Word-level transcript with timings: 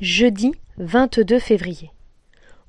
Jeudi 0.00 0.52
22 0.76 1.40
février. 1.40 1.90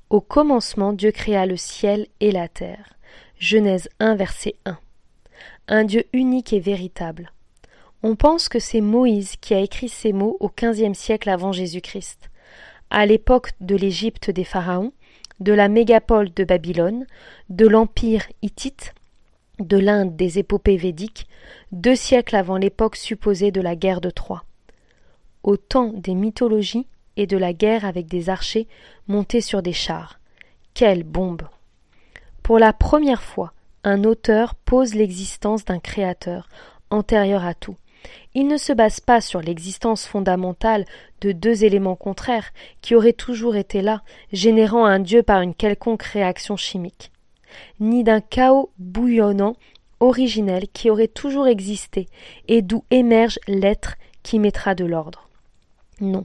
Au 0.08 0.20
commencement, 0.20 0.92
Dieu 0.92 1.12
créa 1.12 1.46
le 1.46 1.56
ciel 1.56 2.08
et 2.18 2.32
la 2.32 2.48
terre. 2.48 2.94
Genèse 3.38 3.88
1, 4.00 4.16
verset 4.16 4.56
1. 4.64 4.76
Un 5.68 5.84
Dieu 5.84 6.06
unique 6.12 6.52
et 6.52 6.58
véritable. 6.58 7.30
On 8.02 8.16
pense 8.16 8.48
que 8.48 8.58
c'est 8.58 8.80
Moïse 8.80 9.36
qui 9.36 9.54
a 9.54 9.60
écrit 9.60 9.88
ces 9.88 10.12
mots 10.12 10.38
au 10.40 10.48
XVe 10.50 10.92
siècle 10.94 11.30
avant 11.30 11.52
Jésus-Christ. 11.52 12.30
À 12.90 13.06
l'époque 13.06 13.52
de 13.60 13.76
l'Égypte 13.76 14.28
des 14.28 14.42
pharaons, 14.42 14.92
de 15.38 15.52
la 15.52 15.68
mégapole 15.68 16.34
de 16.34 16.42
Babylone, 16.42 17.06
de 17.48 17.68
l'empire 17.68 18.24
hittite, 18.42 18.92
de 19.60 19.76
l'Inde 19.76 20.16
des 20.16 20.40
épopées 20.40 20.78
védiques, 20.78 21.28
deux 21.70 21.94
siècles 21.94 22.34
avant 22.34 22.56
l'époque 22.56 22.96
supposée 22.96 23.52
de 23.52 23.60
la 23.60 23.76
guerre 23.76 24.00
de 24.00 24.10
Troie. 24.10 24.42
Au 25.44 25.56
temps 25.56 25.92
des 25.94 26.16
mythologies, 26.16 26.88
de 27.26 27.36
la 27.36 27.52
guerre 27.52 27.84
avec 27.84 28.06
des 28.06 28.28
archers 28.28 28.66
montés 29.08 29.40
sur 29.40 29.62
des 29.62 29.72
chars. 29.72 30.18
Quelle 30.74 31.02
bombe 31.02 31.42
Pour 32.42 32.58
la 32.58 32.72
première 32.72 33.22
fois, 33.22 33.52
un 33.84 34.04
auteur 34.04 34.54
pose 34.54 34.94
l'existence 34.94 35.64
d'un 35.64 35.78
créateur, 35.78 36.48
antérieur 36.90 37.44
à 37.44 37.54
tout. 37.54 37.76
Il 38.34 38.46
ne 38.46 38.56
se 38.56 38.72
base 38.72 39.00
pas 39.00 39.20
sur 39.20 39.40
l'existence 39.40 40.06
fondamentale 40.06 40.84
de 41.20 41.32
deux 41.32 41.64
éléments 41.64 41.96
contraires 41.96 42.50
qui 42.80 42.94
auraient 42.94 43.12
toujours 43.12 43.56
été 43.56 43.82
là, 43.82 44.02
générant 44.32 44.84
un 44.84 45.00
dieu 45.00 45.22
par 45.22 45.42
une 45.42 45.54
quelconque 45.54 46.02
réaction 46.02 46.56
chimique, 46.56 47.10
ni 47.78 48.04
d'un 48.04 48.20
chaos 48.20 48.70
bouillonnant 48.78 49.56
originel 50.00 50.66
qui 50.72 50.90
aurait 50.90 51.08
toujours 51.08 51.46
existé 51.46 52.08
et 52.48 52.62
d'où 52.62 52.84
émerge 52.90 53.38
l'être 53.46 53.96
qui 54.22 54.38
mettra 54.38 54.74
de 54.74 54.84
l'ordre. 54.84 55.28
Non. 56.00 56.24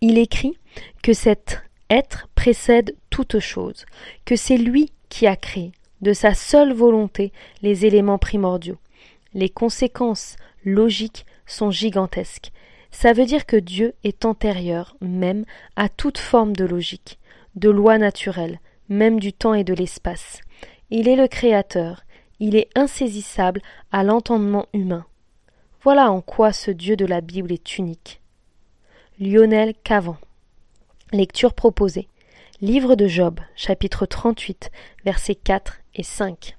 Il 0.00 0.18
écrit 0.18 0.56
que 1.02 1.12
cet 1.12 1.62
être 1.90 2.28
précède 2.34 2.96
toute 3.10 3.38
chose, 3.38 3.86
que 4.24 4.36
c'est 4.36 4.58
lui 4.58 4.92
qui 5.08 5.26
a 5.26 5.36
créé, 5.36 5.72
de 6.00 6.12
sa 6.12 6.34
seule 6.34 6.72
volonté, 6.72 7.32
les 7.62 7.86
éléments 7.86 8.18
primordiaux. 8.18 8.78
Les 9.34 9.48
conséquences 9.48 10.36
logiques 10.64 11.26
sont 11.46 11.70
gigantesques. 11.70 12.50
Ça 12.90 13.12
veut 13.12 13.26
dire 13.26 13.46
que 13.46 13.56
Dieu 13.56 13.94
est 14.04 14.24
antérieur 14.24 14.96
même 15.00 15.44
à 15.76 15.88
toute 15.88 16.18
forme 16.18 16.56
de 16.56 16.64
logique, 16.64 17.18
de 17.54 17.70
loi 17.70 17.98
naturelle, 17.98 18.60
même 18.88 19.20
du 19.20 19.32
temps 19.32 19.54
et 19.54 19.64
de 19.64 19.74
l'espace. 19.74 20.40
Il 20.90 21.08
est 21.08 21.16
le 21.16 21.28
Créateur, 21.28 22.04
il 22.40 22.56
est 22.56 22.68
insaisissable 22.76 23.60
à 23.92 24.02
l'entendement 24.02 24.66
humain. 24.72 25.04
Voilà 25.82 26.10
en 26.10 26.20
quoi 26.20 26.52
ce 26.52 26.70
Dieu 26.70 26.96
de 26.96 27.06
la 27.06 27.20
Bible 27.20 27.52
est 27.52 27.78
unique. 27.78 28.20
Lionel 29.18 29.72
Cavan. 29.82 30.18
Lecture 31.10 31.54
proposée. 31.54 32.06
Livre 32.60 32.96
de 32.96 33.06
Job, 33.06 33.40
chapitre 33.54 34.04
38, 34.04 34.70
versets 35.06 35.34
4 35.34 35.78
et 35.94 36.02
5. 36.02 36.58